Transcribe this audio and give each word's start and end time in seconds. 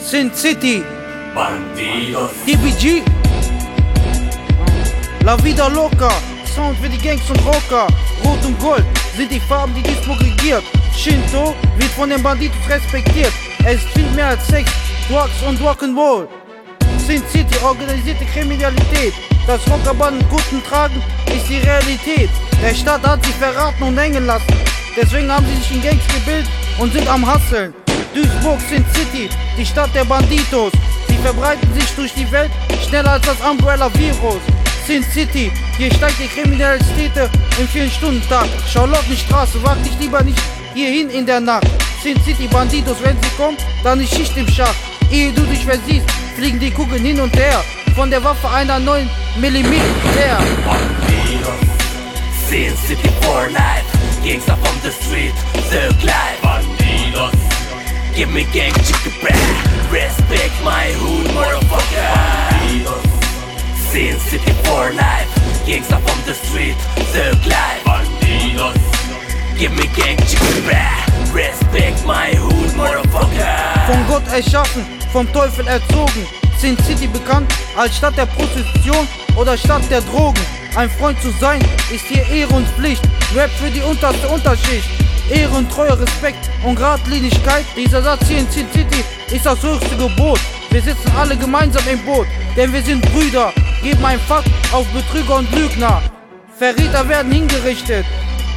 Sin 0.00 0.32
City, 0.34 0.82
Bandidos, 1.34 2.30
DBG. 2.46 3.02
La 5.24 5.36
Vida 5.36 5.68
Loca, 5.68 6.10
Sound 6.54 6.78
für 6.78 6.88
die 6.88 6.98
Gangs 6.98 7.28
und 7.28 7.44
Rocker. 7.44 7.86
Rot 8.24 8.44
und 8.46 8.58
Gold 8.58 8.84
sind 9.16 9.30
die 9.30 9.40
Farben, 9.40 9.74
die 9.74 9.82
Disco 9.82 10.12
regiert. 10.12 10.62
Shinto 10.96 11.54
wird 11.76 11.90
von 11.90 12.08
den 12.08 12.22
Banditos 12.22 12.56
respektiert. 12.68 13.32
Es 13.64 13.74
ist 13.82 13.88
viel 13.90 14.08
mehr 14.12 14.28
als 14.28 14.46
Sex, 14.46 14.70
Drugs 15.08 15.42
und 15.46 15.60
Rock'n'Roll. 15.60 16.26
Sin 17.06 17.22
City, 17.28 17.58
organisierte 17.62 18.24
Kriminalität. 18.26 19.12
Das 19.46 19.60
Rockerbanden 19.68 20.26
guten 20.30 20.62
Tragen 20.64 21.02
ist 21.26 21.48
die 21.48 21.58
Realität. 21.58 22.30
Der 22.62 22.74
Staat 22.74 23.06
hat 23.06 23.24
sich 23.24 23.34
verraten 23.34 23.82
und 23.82 23.98
hängen 23.98 24.26
lassen. 24.26 24.46
Deswegen 24.96 25.30
haben 25.30 25.46
sie 25.46 25.56
sich 25.56 25.72
in 25.72 25.82
Gangs 25.82 26.06
gebildet 26.14 26.50
und 26.78 26.92
sind 26.92 27.08
am 27.08 27.26
Hasseln. 27.26 27.74
Duisburg, 28.18 28.60
Sin 28.68 28.84
City, 28.94 29.28
die 29.56 29.64
Stadt 29.64 29.94
der 29.94 30.04
Banditos. 30.04 30.72
Sie 31.06 31.16
verbreiten 31.18 31.72
sich 31.72 31.88
durch 31.94 32.12
die 32.14 32.30
Welt 32.32 32.50
schneller 32.84 33.12
als 33.12 33.24
das 33.24 33.40
Umbrella-Virus. 33.48 34.40
Sin 34.86 35.04
City, 35.04 35.52
hier 35.76 35.94
steigt 35.94 36.18
die 36.18 36.26
Kriminalität 36.26 37.12
im 37.60 37.68
4-Stunden-Tag. 37.68 38.48
Charlottenstraße, 38.72 39.62
wag 39.62 39.80
dich 39.84 39.96
lieber 40.00 40.22
nicht 40.22 40.40
hierhin 40.74 41.10
in 41.10 41.26
der 41.26 41.40
Nacht. 41.40 41.68
Sin 42.02 42.20
City 42.24 42.48
Banditos, 42.48 42.96
wenn 43.02 43.16
sie 43.22 43.30
kommen, 43.36 43.56
dann 43.84 44.00
ist 44.00 44.12
Schicht 44.16 44.36
im 44.36 44.48
Schacht. 44.48 44.74
Ehe 45.12 45.32
du 45.32 45.42
dich 45.42 45.64
versiehst, 45.64 46.10
fliegen 46.36 46.58
die 46.58 46.72
Kugeln 46.72 47.04
hin 47.04 47.20
und 47.20 47.36
her. 47.36 47.62
Von 47.94 48.10
der 48.10 48.24
Waffe 48.24 48.48
einer 48.50 48.80
9 48.80 49.08
Millimeter. 49.36 50.38
Bandidos, 50.66 51.52
Sin 52.48 52.76
City 52.84 53.10
for 53.20 53.48
life, 53.50 53.86
Gangster 54.24 54.56
from 54.56 54.76
the 54.82 54.90
street, 54.90 55.34
Thug 55.70 56.02
Life. 56.02 56.37
Give 58.18 58.32
me 58.32 58.42
gang 58.52 58.72
chicken 58.82 59.12
bread, 59.20 59.92
respect 59.92 60.52
my 60.64 60.90
hood, 60.98 61.30
motherfucker. 61.30 62.02
Bandidos, 62.50 63.06
Sin 63.92 64.18
City 64.18 64.52
for 64.64 64.90
life, 64.90 65.30
Gangster 65.64 65.98
from 65.98 66.18
the 66.26 66.34
street, 66.34 66.74
Thug 67.14 67.38
Life. 67.46 67.84
Bandidos, 67.84 68.74
give 69.56 69.70
me 69.70 69.86
gang 69.94 70.18
chicken 70.26 70.64
bread, 70.64 70.98
respect 71.32 72.04
my 72.04 72.34
hood, 72.34 72.74
motherfucker. 72.74 73.86
Von 73.86 74.04
Gott 74.08 74.26
erschaffen, 74.32 74.84
vom 75.12 75.32
Teufel 75.32 75.68
erzogen. 75.68 76.26
Sin 76.58 76.76
City 76.82 77.06
bekannt 77.06 77.54
als 77.76 77.98
Stadt 77.98 78.16
der 78.16 78.26
Prostitution 78.26 79.06
oder 79.36 79.56
Stadt 79.56 79.88
der 79.92 80.00
Drogen. 80.00 80.42
Ein 80.74 80.90
Freund 80.90 81.22
zu 81.22 81.30
sein 81.38 81.60
ist 81.94 82.06
hier 82.06 82.28
Ehre 82.28 82.52
und 82.52 82.66
Pflicht. 82.70 83.02
Rap 83.36 83.50
für 83.50 83.70
die 83.70 83.82
unterste 83.82 84.26
Unterschicht. 84.26 85.07
Ehre 85.30 85.56
und 85.56 85.70
Treue, 85.70 85.98
Respekt 85.98 86.50
und 86.64 86.76
Gradlinigkeit. 86.76 87.64
Dieser 87.76 88.02
Satz 88.02 88.26
hier 88.26 88.38
in 88.38 88.50
Sin 88.50 88.66
City 88.72 89.04
ist 89.30 89.46
das 89.46 89.62
höchste 89.62 89.96
Gebot. 89.96 90.40
Wir 90.70 90.82
sitzen 90.82 91.12
alle 91.18 91.36
gemeinsam 91.36 91.82
im 91.90 92.04
Boot, 92.04 92.26
denn 92.56 92.72
wir 92.72 92.82
sind 92.82 93.02
Brüder. 93.12 93.52
Geben 93.82 94.04
ein 94.04 94.20
Fuck 94.20 94.44
auf 94.72 94.86
Betrüger 94.88 95.36
und 95.36 95.50
Lügner. 95.54 96.02
Verräter 96.58 97.08
werden 97.08 97.32
hingerichtet. 97.32 98.04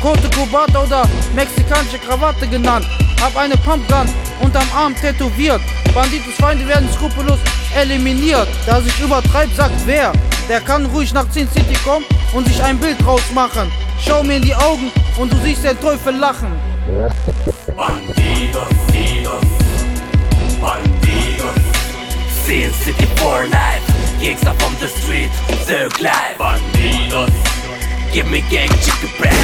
Cote 0.00 0.30
Cubata 0.30 0.84
oder 0.84 1.02
mexikanische 1.34 1.98
Krawatte 1.98 2.46
genannt. 2.46 2.86
Hab 3.20 3.36
eine 3.36 3.56
Pumpgun 3.56 4.08
unterm 4.40 4.66
Arm 4.74 4.94
tätowiert. 4.94 5.60
Banditos 5.92 6.34
Feinde 6.34 6.66
werden 6.68 6.88
skrupellos 6.92 7.38
eliminiert. 7.76 8.48
Da 8.66 8.80
sich 8.80 9.00
übertreibt, 9.00 9.56
sagt 9.56 9.74
wer. 9.86 10.12
Der 10.48 10.60
kann 10.60 10.86
ruhig 10.86 11.12
nach 11.12 11.26
Sin 11.32 11.48
City 11.50 11.74
kommen 11.84 12.04
und 12.32 12.46
sich 12.46 12.62
ein 12.62 12.78
Bild 12.78 13.04
draus 13.04 13.22
machen. 13.34 13.70
Schau 14.00 14.22
mir 14.22 14.36
in 14.36 14.42
die 14.42 14.54
Augen 14.54 14.90
und 15.18 15.32
du 15.32 15.36
siehst 15.38 15.64
den 15.64 15.78
Teufel 15.80 16.16
lachen. 16.16 16.52
Bandidos, 17.76 18.68
Bandidos, 18.86 19.44
Bandidos. 20.60 21.78
Sin 22.44 22.72
City 22.72 23.06
for 23.16 23.44
life, 23.44 23.84
gangsta 24.20 24.54
from 24.58 24.74
the 24.80 24.88
street, 24.88 25.30
Thug 25.66 26.00
Life. 26.00 26.38
Bandidos, 26.38 27.30
give 28.12 28.26
me 28.30 28.40
gang 28.50 28.70
chicken 28.80 29.10
bread, 29.18 29.34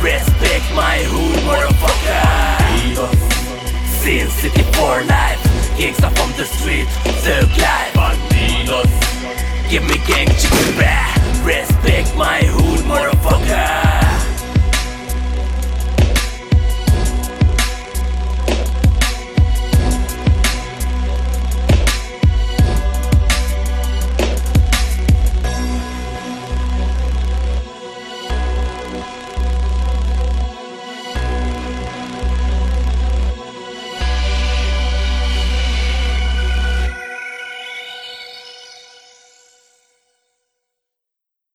respect 0.00 0.64
my 0.76 1.02
hood, 1.10 1.42
motherfucker. 1.42 2.22
Bandidos, 2.60 3.16
Sin 4.00 4.28
City 4.30 4.62
for 4.74 5.02
life, 5.02 5.42
gangsta 5.76 6.08
from 6.16 6.30
the 6.36 6.44
street, 6.44 6.86
Thug 7.24 7.50
Life. 7.58 7.94
Bandidos, 7.94 8.90
give 9.68 9.82
me 9.82 9.98
gang 10.06 10.28
chicken 10.38 10.76
bread, 10.76 11.44
respect 11.44 12.14
my 12.14 12.44
hood, 12.44 12.80
motherfucker. 12.86 13.81